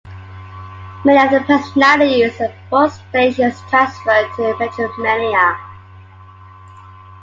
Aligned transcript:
Many 1.05 1.23
of 1.23 1.29
the 1.29 1.45
personalities 1.45 2.41
at 2.41 2.55
both 2.71 2.91
stations 3.09 3.61
transferred 3.69 4.33
to 4.37 4.55
Metromedia. 4.57 5.59